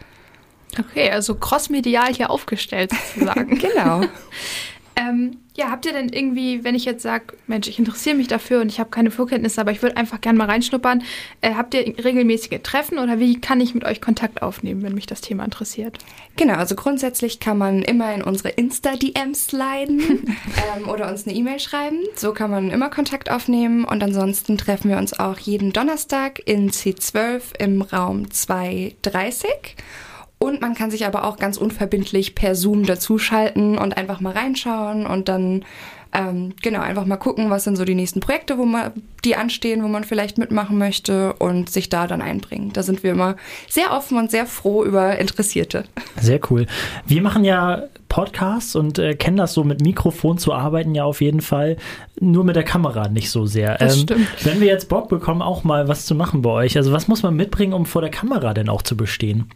Okay, 0.78 1.10
also 1.10 1.34
crossmedial 1.34 2.14
hier 2.14 2.31
aufgestellt 2.31 2.93
sozusagen. 2.93 3.58
Genau. 3.58 4.02
Ähm, 4.96 5.38
ja, 5.54 5.70
habt 5.70 5.84
ihr 5.84 5.92
denn 5.92 6.08
irgendwie, 6.08 6.64
wenn 6.64 6.74
ich 6.74 6.86
jetzt 6.86 7.02
sage, 7.02 7.34
Mensch, 7.46 7.68
ich 7.68 7.78
interessiere 7.78 8.16
mich 8.16 8.28
dafür 8.28 8.62
und 8.62 8.68
ich 8.68 8.80
habe 8.80 8.90
keine 8.90 9.10
Vorkenntnisse, 9.10 9.60
aber 9.60 9.70
ich 9.70 9.82
würde 9.82 9.96
einfach 9.96 10.20
gerne 10.20 10.38
mal 10.38 10.46
reinschnuppern, 10.48 11.02
äh, 11.42 11.54
habt 11.54 11.74
ihr 11.74 11.80
regelmäßige 12.02 12.60
Treffen 12.62 12.98
oder 12.98 13.18
wie 13.18 13.38
kann 13.40 13.60
ich 13.60 13.74
mit 13.74 13.84
euch 13.84 14.00
Kontakt 14.00 14.42
aufnehmen, 14.42 14.82
wenn 14.82 14.94
mich 14.94 15.06
das 15.06 15.20
Thema 15.20 15.44
interessiert? 15.44 15.98
Genau, 16.36 16.54
also 16.54 16.74
grundsätzlich 16.74 17.38
kann 17.38 17.58
man 17.58 17.82
immer 17.82 18.14
in 18.14 18.22
unsere 18.22 18.48
Insta-DMs 18.48 19.48
sliden 19.48 20.00
ähm, 20.76 20.88
oder 20.88 21.10
uns 21.10 21.26
eine 21.26 21.36
E-Mail 21.36 21.60
schreiben. 21.60 21.98
So 22.16 22.32
kann 22.32 22.50
man 22.50 22.70
immer 22.70 22.88
Kontakt 22.88 23.30
aufnehmen 23.30 23.84
und 23.84 24.02
ansonsten 24.02 24.56
treffen 24.56 24.90
wir 24.90 24.96
uns 24.96 25.18
auch 25.18 25.38
jeden 25.38 25.72
Donnerstag 25.72 26.40
in 26.46 26.70
C12 26.70 27.42
im 27.58 27.82
Raum 27.82 28.30
230. 28.30 29.76
Und 30.42 30.60
man 30.60 30.74
kann 30.74 30.90
sich 30.90 31.06
aber 31.06 31.22
auch 31.22 31.36
ganz 31.36 31.56
unverbindlich 31.56 32.34
per 32.34 32.56
Zoom 32.56 32.84
dazuschalten 32.84 33.78
und 33.78 33.96
einfach 33.96 34.18
mal 34.18 34.32
reinschauen 34.32 35.06
und 35.06 35.28
dann 35.28 35.64
ähm, 36.12 36.54
genau 36.61 36.80
einfach 36.80 37.06
mal 37.06 37.16
gucken, 37.16 37.49
was 37.49 37.62
sind 37.62 37.76
so 37.76 37.84
die 37.84 37.94
nächsten 37.94 38.18
Projekte, 38.18 38.58
wo 38.58 38.64
man 38.64 38.90
die 39.25 39.37
anstehen, 39.37 39.84
wo 39.84 39.88
man 39.88 40.02
vielleicht 40.02 40.38
mitmachen 40.38 40.78
möchte 40.78 41.34
und 41.34 41.70
sich 41.70 41.90
da 41.90 42.08
dann 42.08 42.20
einbringen. 42.20 42.72
Da 42.72 42.82
sind 42.82 43.04
wir 43.04 43.12
immer 43.12 43.37
sehr 43.68 43.92
offen 43.92 44.18
und 44.18 44.32
sehr 44.32 44.46
froh 44.46 44.82
über 44.82 45.16
Interessierte. 45.16 45.84
Sehr 46.20 46.40
cool. 46.50 46.66
Wir 47.06 47.22
machen 47.22 47.44
ja 47.44 47.84
Podcasts 48.08 48.75
und 48.75 48.99
äh, 48.99 49.14
kennen 49.14 49.37
das 49.37 49.54
so 49.54 49.62
mit 49.62 49.80
Mikrofon 49.80 50.38
zu 50.38 50.52
arbeiten 50.52 50.96
ja 50.96 51.04
auf 51.04 51.20
jeden 51.20 51.40
Fall. 51.40 51.76
Nur 52.18 52.42
mit 52.42 52.56
der 52.56 52.64
Kamera 52.64 53.06
nicht 53.06 53.30
so 53.30 53.46
sehr. 53.46 53.80
Ähm, 53.80 53.87
Das 53.87 54.00
stimmt. 54.00 54.26
Wenn 54.44 54.61
wir 54.61 54.66
jetzt 54.66 54.88
Bock 54.88 55.08
bekommen, 55.08 55.40
auch 55.40 55.62
mal 55.62 55.87
was 55.87 56.04
zu 56.04 56.16
machen 56.16 56.42
bei 56.42 56.50
euch, 56.50 56.76
also 56.76 56.90
was 56.90 57.06
muss 57.06 57.22
man 57.22 57.37
mitbringen, 57.37 57.75
um 57.75 57.87
vor 57.87 58.02
der 58.02 58.11
Kamera 58.11 58.52
denn 58.54 58.68
auch 58.68 58.82
zu 58.82 58.96
bestehen? 58.96 59.49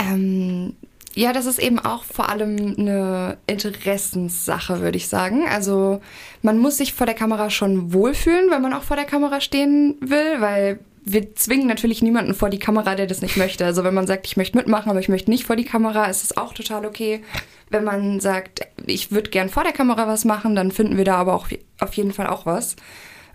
Ähm, 0.00 0.74
ja, 1.14 1.32
das 1.32 1.46
ist 1.46 1.58
eben 1.58 1.78
auch 1.78 2.04
vor 2.04 2.28
allem 2.28 2.76
eine 2.78 3.36
Interessenssache, 3.46 4.80
würde 4.80 4.96
ich 4.96 5.08
sagen. 5.08 5.44
Also 5.48 6.00
man 6.42 6.58
muss 6.58 6.76
sich 6.76 6.94
vor 6.94 7.06
der 7.06 7.16
Kamera 7.16 7.50
schon 7.50 7.92
wohlfühlen, 7.92 8.50
wenn 8.50 8.62
man 8.62 8.72
auch 8.72 8.84
vor 8.84 8.96
der 8.96 9.06
Kamera 9.06 9.40
stehen 9.40 9.96
will, 10.00 10.40
weil 10.40 10.78
wir 11.04 11.34
zwingen 11.34 11.66
natürlich 11.66 12.02
niemanden 12.02 12.34
vor 12.34 12.48
die 12.50 12.58
Kamera, 12.58 12.94
der 12.94 13.06
das 13.06 13.22
nicht 13.22 13.36
möchte. 13.36 13.64
Also 13.64 13.82
wenn 13.82 13.94
man 13.94 14.06
sagt, 14.06 14.26
ich 14.26 14.36
möchte 14.36 14.56
mitmachen, 14.56 14.90
aber 14.90 15.00
ich 15.00 15.08
möchte 15.08 15.30
nicht 15.30 15.44
vor 15.44 15.56
die 15.56 15.64
Kamera, 15.64 16.06
ist 16.06 16.22
es 16.22 16.36
auch 16.36 16.54
total 16.54 16.86
okay. 16.86 17.22
Wenn 17.70 17.84
man 17.84 18.20
sagt, 18.20 18.60
ich 18.86 19.10
würde 19.10 19.30
gern 19.30 19.48
vor 19.48 19.64
der 19.64 19.72
Kamera 19.72 20.06
was 20.06 20.24
machen, 20.24 20.54
dann 20.54 20.70
finden 20.70 20.96
wir 20.96 21.04
da 21.04 21.16
aber 21.16 21.34
auch 21.34 21.48
auf 21.80 21.94
jeden 21.94 22.12
Fall 22.12 22.26
auch 22.26 22.46
was, 22.46 22.76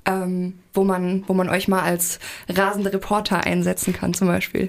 ähm, 0.05 0.53
wo 0.73 0.83
man, 0.83 1.23
wo 1.27 1.33
man 1.33 1.49
euch 1.49 1.67
mal 1.67 1.81
als 1.81 2.19
rasende 2.47 2.93
Reporter 2.93 3.41
einsetzen 3.43 3.93
kann, 3.93 4.13
zum 4.13 4.27
Beispiel. 4.27 4.67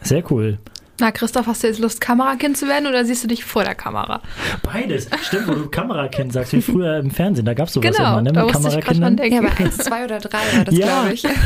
Sehr 0.00 0.22
cool. 0.30 0.58
Na, 1.00 1.10
Christoph, 1.12 1.46
hast 1.46 1.62
du 1.62 1.66
jetzt 1.68 1.78
Lust, 1.80 2.00
Kamerakind 2.00 2.56
zu 2.58 2.68
werden 2.68 2.86
oder 2.86 3.04
siehst 3.04 3.24
du 3.24 3.28
dich 3.28 3.44
vor 3.44 3.64
der 3.64 3.74
Kamera? 3.74 4.20
Beides. 4.62 5.08
Stimmt, 5.22 5.48
wo 5.48 5.52
du 5.54 5.68
Kamerakind 5.70 6.32
sagst, 6.32 6.52
wie 6.52 6.60
früher 6.60 6.98
im 6.98 7.10
Fernsehen. 7.10 7.46
Da 7.46 7.54
gab 7.54 7.68
es 7.68 7.74
sowas 7.74 7.96
genau, 7.96 8.12
immer, 8.12 8.22
ne? 8.22 8.32
da 8.32 8.44
Mit 8.44 8.54
musste 8.54 8.78
ich 8.78 8.84
gerade 8.84 9.00
dran 9.00 9.16
Kamerakindern. 9.16 9.16
denken. 9.16 9.44
Ja, 9.46 9.50
bei 9.58 9.64
1, 9.64 9.78
2 9.78 10.04
oder 10.04 10.18
3 10.20 10.38
war 10.58 10.64
das, 10.64 10.76
Ja. 10.76 10.86
glaube 10.86 11.12
ich. 11.14 11.24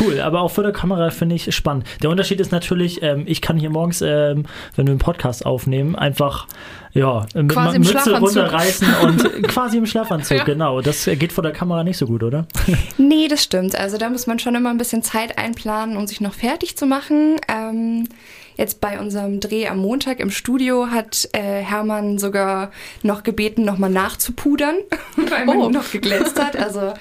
Cool, 0.00 0.20
aber 0.20 0.40
auch 0.40 0.50
vor 0.50 0.64
der 0.64 0.72
Kamera 0.72 1.10
finde 1.10 1.36
ich 1.36 1.54
spannend. 1.54 1.86
Der 2.02 2.10
Unterschied 2.10 2.40
ist 2.40 2.50
natürlich, 2.50 3.02
ähm, 3.02 3.24
ich 3.26 3.40
kann 3.40 3.56
hier 3.58 3.70
morgens, 3.70 4.00
ähm, 4.02 4.44
wenn 4.74 4.86
wir 4.86 4.92
einen 4.92 4.98
Podcast 4.98 5.46
aufnehmen, 5.46 5.94
einfach 5.94 6.46
ja, 6.94 7.26
mit 7.34 7.48
Quasi 7.50 7.76
im 7.76 7.82
Mütze 7.82 7.92
Schlafanzug. 7.98 8.22
runterreißen 8.22 8.94
und 9.02 9.42
quasi 9.48 9.78
im 9.78 9.86
Schlafanzug, 9.86 10.38
Ja. 10.38 10.44
genau. 10.44 10.80
Das 10.80 11.04
geht 11.06 11.32
vor 11.32 11.42
der 11.42 11.52
Kamera 11.52 11.84
nicht 11.84 11.96
so 11.98 12.06
gut, 12.06 12.22
oder? 12.22 12.46
Nee, 12.98 13.28
das 13.28 13.42
stimmt. 13.42 13.76
Also 13.78 13.96
da 13.98 14.08
muss 14.10 14.26
man 14.26 14.38
schon 14.38 14.54
immer 14.54 14.70
ein 14.70 14.78
bisschen 14.78 15.02
Zeit 15.02 15.38
einplanen, 15.38 15.96
um 15.96 16.06
sich 16.06 16.20
noch 16.20 16.34
fertig 16.34 16.76
zu 16.76 16.86
machen. 16.86 17.36
Ähm, 17.48 18.08
jetzt 18.56 18.80
bei 18.80 19.00
unserem 19.00 19.40
Dreh 19.40 19.68
am 19.68 19.78
Montag 19.78 20.20
im 20.20 20.30
Studio 20.30 20.88
hat 20.90 21.28
äh, 21.32 21.40
Hermann 21.62 22.18
sogar 22.18 22.70
noch 23.02 23.22
gebeten, 23.22 23.64
nochmal 23.64 23.90
nachzupudern, 23.90 24.74
weil 25.16 25.46
man 25.46 25.56
Oh. 25.56 25.68
noch 25.70 25.90
geglänzt 25.90 26.38
hat. 26.42 26.56
Also 26.56 26.92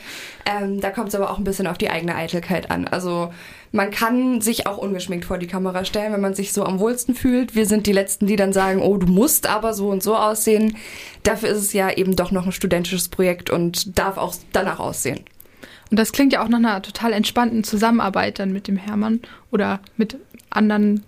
ähm, 0.46 0.80
da 0.82 0.90
kommt 0.90 1.10
es 1.10 1.16
aber 1.16 1.32
auch 1.32 1.38
ein 1.38 1.44
bisschen 1.44 1.68
auf 1.68 1.78
die 1.78 1.90
eigene 1.90 2.16
Eitelkeit 2.16 2.72
an. 2.72 2.88
Also 2.88 3.32
man 3.72 3.92
kann 3.92 4.42
sich 4.42 4.68
auch 4.68 4.78
ungeschminkt 4.78 5.26
vor 5.26 5.38
die 5.38 5.48
Kamera 5.48 5.86
stellen, 5.86 6.14
wenn 6.14 6.22
man 6.22 6.34
sich 6.34 6.54
so 6.54 6.64
am 6.66 6.80
wohlsten 6.80 7.16
fühlt. 7.16 7.56
Wir 7.56 7.66
sind 7.66 7.88
die 7.88 7.94
Letzten, 7.94 8.28
die 8.28 8.36
dann 8.36 8.54
sagen, 8.54 8.82
oh, 8.82 8.98
du 8.98 9.08
musst 9.08 9.48
aber 9.48 9.74
so 9.74 9.90
und 9.90 10.04
so 10.04 10.16
aussehen. 10.16 10.78
Dafür 11.24 11.50
ist 11.50 11.60
es 11.60 11.74
ja 11.74 11.92
eben 11.92 12.16
doch 12.16 12.32
noch 12.32 12.46
ein 12.46 12.52
studentisches 12.52 13.10
Projekt 13.10 13.50
und 13.50 13.98
darf 13.98 14.18
auch 14.18 14.36
danach 14.52 14.80
aussehen. 14.80 15.22
Und 15.90 16.00
das 16.00 16.12
klingt 16.12 16.34
ja 16.34 16.44
auch 16.44 16.50
nach 16.50 16.58
einer 16.58 16.82
total 16.82 17.14
entspannten 17.14 17.64
Zusammenarbeit 17.64 18.40
dann 18.40 18.54
mit 18.54 18.68
dem 18.68 18.78
Hermann 18.78 19.20
oder 19.52 19.82
mit 19.98 20.18
anderen 20.50 21.04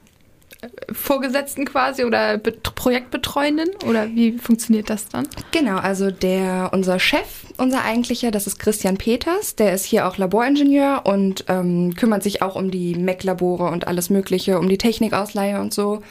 Vorgesetzten 0.91 1.65
quasi 1.65 2.03
oder 2.03 2.37
Bet 2.37 2.75
Projektbetreuenden 2.75 3.69
oder 3.87 4.07
wie 4.07 4.37
funktioniert 4.37 4.89
das 4.89 5.07
dann? 5.09 5.27
Genau, 5.51 5.77
also 5.77 6.11
der 6.11 6.69
unser 6.73 6.99
Chef, 6.99 7.45
unser 7.57 7.83
eigentlicher, 7.83 8.31
das 8.31 8.47
ist 8.47 8.59
Christian 8.59 8.97
Peters, 8.97 9.55
der 9.55 9.73
ist 9.73 9.85
hier 9.85 10.07
auch 10.07 10.17
Laboringenieur 10.17 11.01
und 11.05 11.45
ähm, 11.47 11.95
kümmert 11.95 12.23
sich 12.23 12.41
auch 12.41 12.55
um 12.55 12.71
die 12.71 12.95
Mac-Labore 12.95 13.69
und 13.69 13.87
alles 13.87 14.09
Mögliche, 14.09 14.59
um 14.59 14.69
die 14.69 14.77
Technikausleihe 14.77 15.59
und 15.59 15.73
so. 15.73 16.01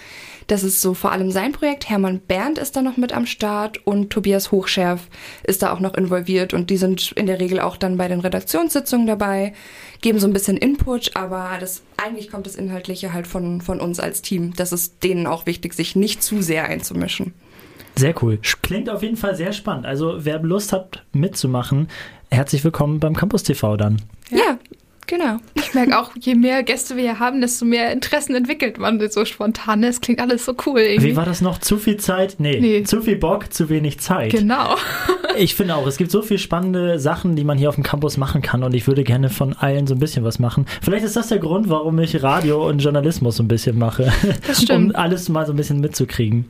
Das 0.46 0.62
ist 0.62 0.80
so 0.80 0.94
vor 0.94 1.12
allem 1.12 1.30
sein 1.30 1.52
Projekt. 1.52 1.88
Hermann 1.88 2.20
Berndt 2.20 2.58
ist 2.58 2.76
da 2.76 2.82
noch 2.82 2.96
mit 2.96 3.12
am 3.12 3.26
Start 3.26 3.86
und 3.86 4.10
Tobias 4.10 4.52
Hochschärf 4.52 5.08
ist 5.44 5.62
da 5.62 5.72
auch 5.72 5.80
noch 5.80 5.94
involviert 5.94 6.54
und 6.54 6.70
die 6.70 6.76
sind 6.76 7.12
in 7.12 7.26
der 7.26 7.40
Regel 7.40 7.60
auch 7.60 7.76
dann 7.76 7.96
bei 7.96 8.08
den 8.08 8.20
Redaktionssitzungen 8.20 9.06
dabei, 9.06 9.52
geben 10.00 10.18
so 10.18 10.26
ein 10.26 10.32
bisschen 10.32 10.56
Input, 10.56 11.16
aber 11.16 11.50
das 11.60 11.82
eigentlich 11.96 12.30
kommt 12.30 12.46
das 12.46 12.56
Inhaltliche 12.56 13.12
halt 13.12 13.26
von, 13.26 13.60
von 13.60 13.80
uns 13.80 14.00
als 14.00 14.22
Team. 14.22 14.52
Das 14.56 14.72
ist 14.72 15.02
denen 15.04 15.26
auch 15.26 15.46
wichtig, 15.46 15.74
sich 15.74 15.96
nicht 15.96 16.22
zu 16.22 16.42
sehr 16.42 16.64
einzumischen. 16.64 17.34
Sehr 17.96 18.14
cool. 18.22 18.38
Klingt 18.62 18.88
auf 18.88 19.02
jeden 19.02 19.16
Fall 19.16 19.36
sehr 19.36 19.52
spannend. 19.52 19.84
Also, 19.84 20.24
wer 20.24 20.40
Lust 20.40 20.72
hat 20.72 21.04
mitzumachen, 21.12 21.88
herzlich 22.30 22.64
willkommen 22.64 23.00
beim 23.00 23.14
Campus 23.14 23.42
TV 23.42 23.76
dann. 23.76 24.00
ja 24.30 24.58
genau. 25.06 25.38
Ich 25.54 25.74
merke 25.74 25.98
auch, 25.98 26.10
je 26.18 26.34
mehr 26.34 26.62
Gäste 26.62 26.96
wir 26.96 27.02
hier 27.02 27.18
haben, 27.18 27.40
desto 27.40 27.64
mehr 27.64 27.92
Interessen 27.92 28.34
entwickelt 28.34 28.78
man 28.78 29.00
so 29.10 29.24
spontan. 29.24 29.82
Es 29.84 30.00
klingt 30.00 30.20
alles 30.20 30.44
so 30.44 30.54
cool 30.66 30.80
irgendwie. 30.80 31.10
Wie 31.10 31.16
war 31.16 31.24
das 31.24 31.40
noch? 31.40 31.58
Zu 31.58 31.78
viel 31.78 31.96
Zeit? 31.96 32.36
Nee, 32.38 32.58
Nee. 32.60 32.82
zu 32.84 33.02
viel 33.02 33.16
Bock, 33.16 33.52
zu 33.52 33.68
wenig 33.68 34.00
Zeit. 34.00 34.32
Genau. 34.32 34.76
Ich 35.38 35.54
finde 35.54 35.76
auch, 35.76 35.86
es 35.86 35.96
gibt 35.96 36.10
so 36.10 36.20
viele 36.22 36.38
spannende 36.38 36.98
Sachen, 36.98 37.36
die 37.36 37.44
man 37.44 37.56
hier 37.56 37.68
auf 37.70 37.74
dem 37.76 37.84
Campus 37.84 38.16
machen 38.18 38.42
kann 38.42 38.62
und 38.62 38.74
ich 38.74 38.86
würde 38.86 39.02
gerne 39.02 39.30
von 39.30 39.54
allen 39.54 39.86
so 39.86 39.94
ein 39.94 39.98
bisschen 39.98 40.24
was 40.24 40.38
machen. 40.38 40.66
Vielleicht 40.82 41.04
ist 41.06 41.16
das 41.16 41.28
der 41.28 41.38
Grund, 41.38 41.68
warum 41.70 41.98
ich 42.00 42.22
Radio 42.22 42.68
und 42.68 42.80
Journalismus 42.80 43.36
so 43.36 43.42
ein 43.42 43.48
bisschen 43.48 43.78
mache. 43.78 44.12
Das 44.46 44.62
stimmt. 44.62 44.72
Um 44.94 44.96
alles 44.96 45.28
mal 45.28 45.46
so 45.46 45.52
ein 45.52 45.56
bisschen 45.56 45.80
mitzukriegen. 45.80 46.46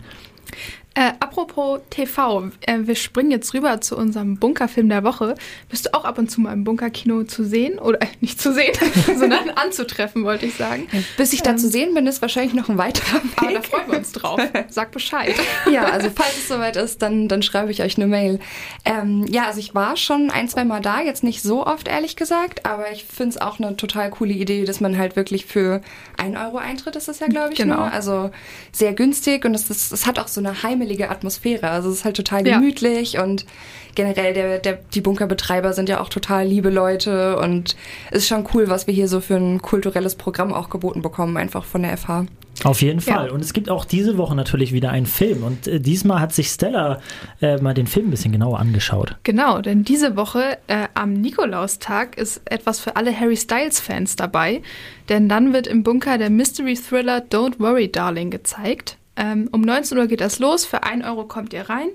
Äh, 0.95 1.13
apropos 1.21 1.81
TV, 1.91 2.51
äh, 2.67 2.79
wir 2.83 2.95
springen 2.97 3.31
jetzt 3.31 3.55
rüber 3.55 3.81
zu 3.81 3.97
unserem 3.97 4.37
Bunkerfilm 4.37 4.89
der 4.91 5.05
Woche. 5.05 5.35
Bist 5.71 5.87
du 5.87 5.95
auch 5.95 6.05
ab 6.05 6.19
und 6.19 6.31
zu 6.31 6.41
mal 6.43 6.53
im 6.53 6.65
Bunkerkino 6.65 7.25
zu 7.25 7.45
sehen? 7.45 7.79
Oder 7.79 8.03
äh, 8.03 8.07
nicht 8.21 8.41
zu 8.41 8.53
sehen, 8.53 8.75
sondern 9.19 9.49
anzutreffen, 9.55 10.25
wollte 10.25 10.47
ich 10.47 10.55
sagen. 10.55 10.87
Bis 11.17 11.33
ich 11.33 11.43
da 11.43 11.57
zu 11.57 11.69
sehen 11.69 11.95
bin, 11.95 12.07
ist 12.07 12.21
wahrscheinlich 12.21 12.53
noch 12.53 12.69
ein 12.69 12.77
weiterer 12.77 13.23
Weg. 13.23 13.33
Aber 13.37 13.53
da 13.53 13.63
freuen 13.63 13.91
wir 13.91 13.99
uns 13.99 14.13
drauf. 14.13 14.41
Sag 14.69 14.91
Bescheid. 14.93 15.35
ja, 15.71 15.85
also 15.85 16.11
falls 16.15 16.37
es 16.37 16.49
soweit 16.49 16.77
ist, 16.77 17.01
dann, 17.01 17.27
dann 17.29 17.43
schreibe 17.43 17.71
ich 17.71 17.83
euch 17.83 17.97
eine 17.97 18.07
Mail. 18.07 18.39
Ähm, 18.85 19.25
ja, 19.31 19.47
also 19.47 19.61
ich 19.61 19.75
war 19.75 19.97
schon 19.97 20.31
ein, 20.31 20.49
zwei 20.49 20.65
Mal 20.65 20.81
da, 20.81 21.01
jetzt 21.01 21.25
nicht 21.25 21.41
so 21.43 21.67
oft, 21.67 21.89
ehrlich 21.89 22.17
gesagt, 22.17 22.67
aber 22.67 22.93
ich 22.93 23.05
finde 23.05 23.31
es 23.31 23.41
auch 23.41 23.59
eine 23.59 23.77
total 23.77 24.11
coole 24.11 24.33
Idee, 24.35 24.65
dass 24.67 24.81
man 24.81 24.99
halt 24.99 25.17
wirklich 25.17 25.47
für 25.47 25.81
1 26.19 26.37
Euro 26.37 26.59
Eintritt 26.59 26.97
ist 26.97 27.09
das 27.09 27.21
ja, 27.21 27.29
glaube 27.29 27.53
ich, 27.53 27.59
Genau. 27.59 27.77
nur. 27.77 27.93
Also 27.93 28.31
sehr 28.73 28.93
günstig 28.93 29.45
und 29.47 29.55
es, 29.55 29.71
ist, 29.71 29.93
es 29.93 30.07
hat 30.07 30.19
auch 30.19 30.29
so 30.29 30.41
eine 30.41 30.63
heimelige 30.83 31.11
Atmosphäre. 31.11 31.71
Also 31.71 31.89
es 31.91 31.97
ist 31.99 32.05
halt 32.05 32.17
total 32.17 32.47
Ja. 32.47 32.59
gemütlich 32.59 33.19
und 33.19 33.47
generell 33.95 34.33
der, 34.35 34.59
der, 34.59 34.79
die 34.95 35.01
Bunkerbetreiber 35.01 35.73
sind 35.75 35.89
ja 35.89 36.01
auch 36.01 36.09
total 36.09 36.47
liebe 36.47 36.71
Leute 36.71 37.37
und 37.39 37.77
es 38.11 38.19
ist 38.23 38.29
schon 38.29 38.47
cool, 38.55 38.69
was 38.69 38.87
wir 38.87 38.95
hier 38.95 39.07
so 39.09 39.21
für 39.21 39.37
ein 39.37 39.61
kulturelles 39.61 40.15
Programm 40.15 40.53
auch 40.55 40.71
geboten 40.71 41.03
bekommen, 41.03 41.37
einfach 41.37 41.65
von 41.65 41.83
der 41.83 41.97
FH. 41.97 42.27
Auf 42.65 42.81
jeden 42.83 43.01
Ja. 43.01 43.15
Fall. 43.15 43.31
Und 43.31 43.41
es 43.41 43.53
gibt 43.55 43.69
auch 43.71 43.85
diese 43.85 44.17
Woche 44.19 44.35
natürlich 44.35 44.73
wieder 44.73 44.91
einen 44.91 45.07
Film. 45.07 45.43
Und 45.43 45.67
äh, 45.67 45.81
diesmal 45.81 46.21
hat 46.21 46.33
sich 46.33 46.49
Stella 46.49 47.01
äh, 47.41 47.57
mal 47.59 47.75
den 47.75 47.87
Film 47.87 48.07
ein 48.09 48.11
bisschen 48.11 48.31
genauer 48.33 48.61
angeschaut. 48.61 49.17
Genau, 49.25 49.61
denn 49.61 49.85
diese 49.85 50.17
Woche 50.17 50.59
äh, 50.69 50.87
am 50.95 51.13
Nikolaustag 51.15 52.17
ist 52.19 52.41
etwas 52.45 52.79
für 52.79 52.95
alle 52.97 53.19
Harry 53.19 53.37
Styles-Fans 53.37 54.17
dabei. 54.17 54.63
Denn 55.09 55.29
dann 55.29 55.53
wird 55.53 55.67
im 55.67 55.83
Bunker 55.83 56.19
der 56.19 56.31
Mystery-Thriller 56.31 57.23
Don't 57.31 57.59
Worry, 57.59 57.91
Darling 57.91 58.31
gezeigt. 58.31 58.97
Ähm, 59.17 59.49
um 59.53 59.61
19 59.61 59.99
Uhr 59.99 60.07
geht 60.07 60.21
das 60.21 60.39
los, 60.39 60.65
für 60.65 60.83
1 60.85 61.05
Euro 61.05 61.25
kommt 61.25 61.53
ihr 61.53 61.69
rein. 61.69 61.89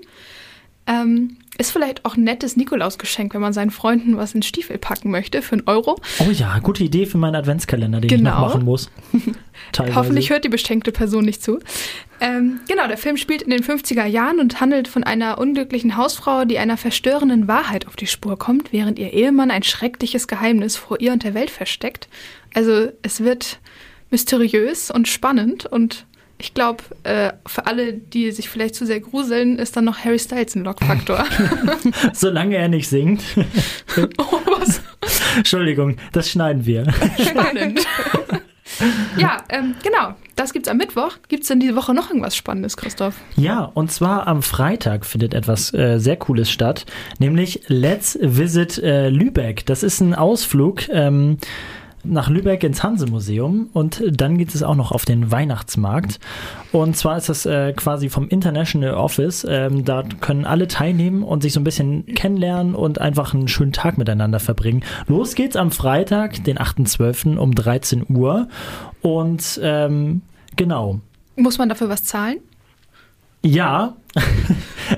Ähm, 0.89 1.35
ist 1.57 1.71
vielleicht 1.71 2.05
auch 2.05 2.15
ein 2.15 2.23
nettes 2.23 2.55
Nikolausgeschenk, 2.55 3.33
wenn 3.33 3.41
man 3.41 3.51
seinen 3.51 3.71
Freunden 3.71 4.15
was 4.15 4.33
in 4.33 4.39
den 4.39 4.43
Stiefel 4.43 4.77
packen 4.77 5.11
möchte, 5.11 5.41
für 5.41 5.53
einen 5.53 5.67
Euro. 5.67 5.99
Oh 6.19 6.31
ja, 6.31 6.59
gute 6.59 6.81
Idee 6.83 7.05
für 7.05 7.17
meinen 7.17 7.35
Adventskalender, 7.35 7.99
den 7.99 8.07
Genau. 8.07 8.29
ich 8.29 8.35
noch 8.35 8.47
machen 8.53 8.63
muss. 8.63 8.89
Hoffentlich 9.95 10.29
hört 10.29 10.45
die 10.45 10.49
beschenkte 10.49 10.93
Person 10.93 11.25
nicht 11.25 11.43
zu. 11.43 11.59
Ähm, 12.21 12.61
genau, 12.69 12.87
der 12.87 12.97
Film 12.97 13.17
spielt 13.17 13.41
in 13.41 13.49
den 13.49 13.63
50er 13.63 14.05
Jahren 14.05 14.39
und 14.39 14.61
handelt 14.61 14.87
von 14.87 15.03
einer 15.03 15.39
unglücklichen 15.39 15.97
Hausfrau, 15.97 16.45
die 16.45 16.57
einer 16.57 16.77
verstörenden 16.77 17.49
Wahrheit 17.49 17.85
auf 17.85 17.97
die 17.97 18.07
Spur 18.07 18.39
kommt, 18.39 18.71
während 18.71 18.97
ihr 18.97 19.11
Ehemann 19.11 19.51
ein 19.51 19.63
schreckliches 19.63 20.27
Geheimnis 20.29 20.77
vor 20.77 21.01
ihr 21.01 21.11
und 21.11 21.23
der 21.23 21.33
Welt 21.33 21.49
versteckt. 21.51 22.07
Also 22.53 22.91
es 23.01 23.19
wird 23.21 23.59
mysteriös 24.09 24.89
und 24.89 25.07
spannend 25.09 25.65
und 25.65 26.05
ich 26.37 26.53
glaube, 26.53 26.83
äh, 27.03 27.33
für 27.45 27.65
alle, 27.65 27.93
die 27.93 28.31
sich 28.31 28.49
vielleicht 28.49 28.75
zu 28.75 28.85
sehr 28.85 28.99
gruseln, 28.99 29.57
ist 29.57 29.75
dann 29.75 29.85
noch 29.85 29.99
Harry 29.99 30.19
Styles 30.19 30.55
ein 30.55 30.63
Lockfaktor. 30.63 31.25
Solange 32.13 32.57
er 32.57 32.67
nicht 32.67 32.87
singt. 32.87 33.23
oh, 34.17 34.39
was 34.59 34.81
Entschuldigung, 35.35 35.97
das 36.11 36.29
schneiden 36.29 36.65
wir. 36.65 36.85
spannend. 37.19 37.85
ja, 39.17 39.43
ähm, 39.49 39.75
genau. 39.83 40.13
Das 40.35 40.53
gibt's 40.53 40.69
am 40.69 40.77
Mittwoch. 40.77 41.13
Gibt's 41.29 41.47
denn 41.47 41.59
diese 41.59 41.75
Woche 41.75 41.95
noch 41.95 42.09
irgendwas 42.09 42.35
Spannendes, 42.35 42.77
Christoph? 42.77 43.15
Ja, 43.35 43.63
und 43.63 43.91
zwar 43.91 44.27
am 44.27 44.43
Freitag 44.43 45.05
findet 45.05 45.33
etwas 45.33 45.73
äh, 45.73 45.97
sehr 45.97 46.17
Cooles 46.17 46.51
statt, 46.51 46.85
nämlich 47.17 47.61
Let's 47.67 48.19
Visit 48.21 48.77
äh, 48.77 49.09
Lübeck. 49.09 49.65
Das 49.65 49.81
ist 49.81 49.99
ein 50.01 50.13
Ausflug 50.13 50.87
ähm, 50.89 51.37
nach 52.09 52.29
Lübeck 52.29 52.63
ins 52.63 52.83
Hanse-Museum 52.83 53.69
und 53.73 54.03
dann 54.09 54.37
geht 54.37 54.53
es 54.53 54.63
auch 54.63 54.75
noch 54.75 54.91
auf 54.91 55.05
den 55.05 55.31
Weihnachtsmarkt. 55.31 56.19
Und 56.71 56.95
zwar 56.97 57.17
ist 57.17 57.29
das 57.29 57.45
äh, 57.45 57.73
quasi 57.73 58.09
vom 58.09 58.27
International 58.27 58.95
Office. 58.95 59.45
Ähm, 59.49 59.85
da 59.85 60.03
können 60.21 60.45
alle 60.45 60.67
teilnehmen 60.67 61.23
und 61.23 61.41
sich 61.41 61.53
so 61.53 61.59
ein 61.59 61.63
bisschen 61.63 62.05
kennenlernen 62.05 62.75
und 62.75 62.99
einfach 62.99 63.33
einen 63.33 63.47
schönen 63.47 63.73
Tag 63.73 63.97
miteinander 63.97 64.39
verbringen. 64.39 64.83
Los 65.07 65.35
geht's 65.35 65.55
am 65.55 65.71
Freitag, 65.71 66.43
den 66.43 66.57
8.12. 66.57 67.37
um 67.37 67.53
13 67.53 68.05
Uhr. 68.09 68.47
Und 69.01 69.59
ähm, 69.63 70.21
genau, 70.55 70.99
Muss 71.35 71.57
man 71.57 71.69
dafür 71.69 71.89
was 71.89 72.03
zahlen? 72.03 72.39
Ja, 73.43 73.95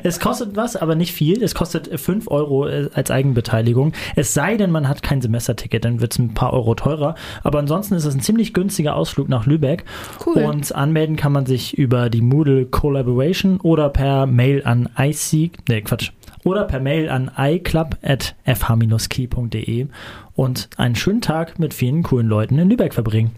es 0.03 0.19
kostet 0.19 0.55
was, 0.55 0.75
aber 0.75 0.95
nicht 0.95 1.13
viel. 1.13 1.41
Es 1.43 1.53
kostet 1.55 1.99
5 1.99 2.29
Euro 2.29 2.67
äh, 2.67 2.89
als 2.93 3.09
Eigenbeteiligung. 3.11 3.93
Es 4.15 4.33
sei 4.33 4.57
denn, 4.57 4.71
man 4.71 4.87
hat 4.87 5.03
kein 5.03 5.21
Semesterticket, 5.21 5.85
dann 5.85 6.01
wird 6.01 6.13
es 6.13 6.19
ein 6.19 6.33
paar 6.33 6.53
Euro 6.53 6.73
teurer. 6.75 7.15
Aber 7.43 7.59
ansonsten 7.59 7.95
ist 7.95 8.05
es 8.05 8.15
ein 8.15 8.21
ziemlich 8.21 8.53
günstiger 8.53 8.95
Ausflug 8.95 9.27
nach 9.29 9.45
Lübeck. 9.45 9.83
Cool. 10.25 10.43
Und 10.43 10.73
anmelden 10.73 11.17
kann 11.17 11.33
man 11.33 11.45
sich 11.45 11.77
über 11.77 12.09
die 12.09 12.21
Moodle 12.21 12.65
Collaboration 12.65 13.59
oder 13.61 13.89
per 13.89 14.25
Mail 14.25 14.63
an 14.63 14.89
ic, 14.97 15.51
nee, 15.67 15.81
Quatsch, 15.81 16.11
oder 16.43 16.63
per 16.63 16.79
Mail 16.79 17.09
an 17.09 17.29
iclub.fh-key.de 17.37 19.87
und 20.35 20.69
einen 20.77 20.95
schönen 20.95 21.21
Tag 21.21 21.59
mit 21.59 21.73
vielen 21.73 22.03
coolen 22.03 22.27
Leuten 22.27 22.57
in 22.57 22.69
Lübeck 22.69 22.93
verbringen. 22.93 23.31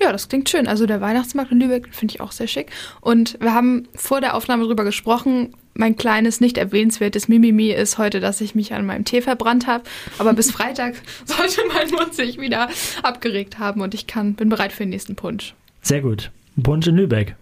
Ja, 0.00 0.12
das 0.12 0.28
klingt 0.28 0.48
schön. 0.48 0.68
Also 0.68 0.86
der 0.86 1.00
Weihnachtsmarkt 1.00 1.50
in 1.52 1.60
Lübeck 1.60 1.88
finde 1.92 2.14
ich 2.14 2.20
auch 2.20 2.32
sehr 2.32 2.46
schick. 2.46 2.70
Und 3.00 3.36
wir 3.40 3.52
haben 3.54 3.88
vor 3.94 4.20
der 4.20 4.34
Aufnahme 4.34 4.64
darüber 4.64 4.84
gesprochen. 4.84 5.54
Mein 5.74 5.96
kleines, 5.96 6.40
nicht 6.40 6.58
erwähnenswertes 6.58 7.28
Mimimi 7.28 7.70
ist 7.70 7.98
heute, 7.98 8.20
dass 8.20 8.40
ich 8.40 8.54
mich 8.54 8.72
an 8.72 8.84
meinem 8.86 9.04
Tee 9.04 9.20
verbrannt 9.22 9.66
habe. 9.66 9.84
Aber 10.18 10.32
bis 10.32 10.50
Freitag 10.52 10.94
sollte 11.24 11.60
mein 11.72 11.90
Mund 11.90 12.14
sich 12.14 12.38
wieder 12.40 12.68
abgeregt 13.02 13.58
haben 13.58 13.80
und 13.80 13.94
ich 13.94 14.06
kann, 14.06 14.34
bin 14.34 14.48
bereit 14.48 14.72
für 14.72 14.84
den 14.84 14.90
nächsten 14.90 15.16
Punsch. 15.16 15.54
Sehr 15.82 16.00
gut. 16.00 16.30
Punsch 16.62 16.86
in 16.86 16.96
Lübeck. 16.96 17.36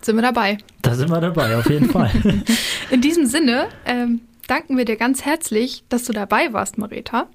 Sind 0.00 0.16
wir 0.16 0.22
dabei? 0.22 0.58
Da 0.82 0.94
sind 0.94 1.10
wir 1.10 1.20
dabei, 1.20 1.56
auf 1.56 1.68
jeden 1.68 1.90
Fall. 1.90 2.10
In 2.90 3.00
diesem 3.00 3.26
Sinne 3.26 3.66
ähm, 3.84 4.20
danken 4.46 4.76
wir 4.76 4.84
dir 4.84 4.96
ganz 4.96 5.24
herzlich, 5.24 5.82
dass 5.88 6.04
du 6.04 6.12
dabei 6.12 6.52
warst, 6.52 6.78
Marita. 6.78 7.26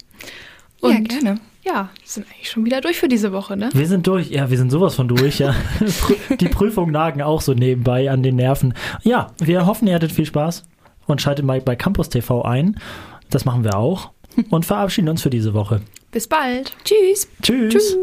ja, 0.82 0.90
Und 0.90 1.10
gerne. 1.10 1.40
Ja, 1.64 1.90
sind 2.04 2.28
eigentlich 2.32 2.50
schon 2.50 2.66
wieder 2.66 2.82
durch 2.82 2.98
für 2.98 3.08
diese 3.08 3.32
Woche, 3.32 3.56
ne? 3.56 3.70
Wir 3.74 3.88
sind 3.88 4.06
durch, 4.08 4.30
ja, 4.30 4.50
wir 4.50 4.58
sind 4.58 4.70
sowas 4.70 4.96
von 4.96 5.08
durch, 5.08 5.40
ja. 5.40 5.56
Die 6.40 6.50
Prüfungen 6.50 6.92
nagen 6.92 7.22
auch 7.22 7.42
so 7.42 7.54
nebenbei 7.54 8.12
an 8.12 8.24
den 8.24 8.36
Nerven. 8.36 8.74
Ja, 9.04 9.32
wir 9.40 9.66
hoffen, 9.66 9.88
ihr 9.88 9.96
hattet 9.96 10.12
viel 10.12 10.26
Spaß 10.26 10.64
und 11.08 11.22
schaltet 11.22 11.46
mal 11.46 11.62
bei 11.62 11.76
Campus 11.76 12.10
TV 12.10 12.42
ein. 12.44 12.80
Das 13.30 13.46
machen 13.46 13.64
wir 13.64 13.78
auch 13.78 14.12
und 14.50 14.66
verabschieden 14.66 15.10
uns 15.10 15.22
für 15.22 15.30
diese 15.30 15.54
Woche. 15.54 15.82
Bis 16.12 16.28
bald. 16.28 16.76
Tschüss. 16.84 17.28
Tschüss. 17.42 17.74
Tschüss. 17.74 17.98